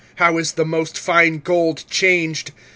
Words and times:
how 0.15 0.35
is 0.39 0.53
the 0.53 0.65
most 0.65 0.97
fine 0.97 1.37
gold 1.37 1.83
changed! 1.87 2.53